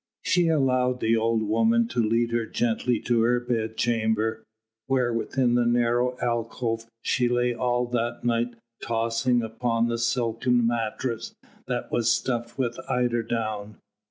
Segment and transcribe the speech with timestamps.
[0.23, 4.41] She allowed the old woman to lead her gently to her bedchamber,
[4.87, 11.35] where within the narrow alcove she lay all that night tossing upon the silken mattress
[11.67, 13.75] that was stuffed with eiderdown.